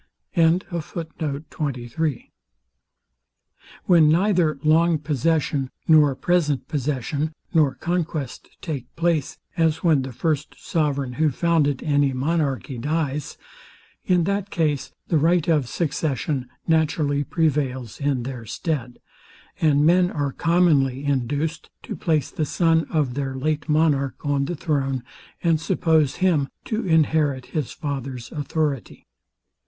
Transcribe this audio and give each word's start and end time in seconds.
When 0.33 0.63
neither 4.11 4.59
long 4.63 4.97
possession, 4.97 5.69
nor 5.87 6.15
present 6.15 6.67
possession, 6.67 7.33
nor 7.53 7.75
conquest 7.75 8.49
take 8.61 8.95
place, 8.95 9.37
as 9.55 9.83
when 9.83 10.01
the 10.01 10.11
first 10.11 10.55
sovereign, 10.57 11.13
who 11.13 11.29
founded 11.29 11.83
any 11.83 12.13
monarchy, 12.13 12.79
dies; 12.79 13.37
in 14.03 14.23
that 14.23 14.49
case, 14.49 14.91
the 15.09 15.19
right 15.19 15.47
of 15.47 15.69
succession 15.69 16.49
naturally 16.67 17.23
prevails 17.23 17.99
in 18.01 18.23
their 18.23 18.43
stead, 18.47 18.97
and 19.61 19.85
men 19.85 20.09
are 20.09 20.31
commonly 20.31 21.05
induced 21.05 21.69
to 21.83 21.95
place 21.95 22.31
the 22.31 22.45
son 22.45 22.85
of 22.85 23.13
their 23.13 23.35
late 23.35 23.69
monarch 23.69 24.15
on 24.25 24.45
the 24.45 24.55
throne, 24.55 25.03
and 25.43 25.61
suppose 25.61 26.15
him 26.15 26.47
to 26.65 26.87
inherit 26.87 27.45
his 27.53 27.71
father's 27.71 28.31
authority. 28.31 29.05